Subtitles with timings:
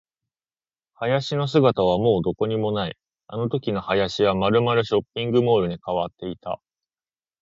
[0.99, 2.97] 林の姿はもうどこにもない。
[3.27, 6.59] あのときの林はまるまるショッピングモールに変わっていた。